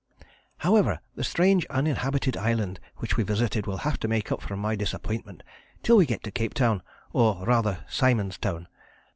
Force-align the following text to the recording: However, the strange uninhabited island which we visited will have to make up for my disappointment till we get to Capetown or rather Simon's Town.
However, 0.57 0.99
the 1.13 1.23
strange 1.23 1.63
uninhabited 1.67 2.35
island 2.35 2.79
which 2.97 3.17
we 3.17 3.23
visited 3.23 3.67
will 3.67 3.77
have 3.85 3.99
to 3.99 4.07
make 4.07 4.31
up 4.31 4.41
for 4.41 4.57
my 4.57 4.75
disappointment 4.75 5.43
till 5.83 5.95
we 5.97 6.07
get 6.07 6.23
to 6.23 6.31
Capetown 6.31 6.81
or 7.13 7.45
rather 7.45 7.85
Simon's 7.87 8.39
Town. 8.39 8.67